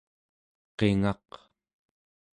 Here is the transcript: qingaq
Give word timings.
qingaq 0.77 1.29